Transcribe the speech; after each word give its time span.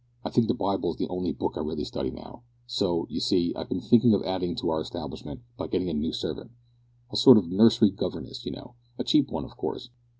I 0.25 0.31
think 0.31 0.47
the 0.47 0.55
Bible 0.55 0.89
is 0.89 0.95
the 0.97 1.07
only 1.09 1.31
book 1.31 1.53
I 1.55 1.59
really 1.59 1.83
study 1.83 2.09
now, 2.09 2.41
so, 2.65 3.05
you 3.07 3.19
see, 3.19 3.53
I've 3.55 3.69
been 3.69 3.81
thinking 3.81 4.15
of 4.15 4.23
adding 4.23 4.55
to 4.55 4.71
our 4.71 4.81
establishment 4.81 5.41
by 5.57 5.67
getting 5.67 5.89
a 5.89 5.93
new 5.93 6.11
servant; 6.11 6.49
a 7.11 7.15
sort 7.15 7.37
of 7.37 7.51
nursery 7.51 7.91
governess, 7.91 8.43
you 8.43 8.51
know, 8.51 8.73
a 8.97 9.03
cheap 9.03 9.29
one, 9.29 9.45
of 9.45 9.55
course. 9.57 9.91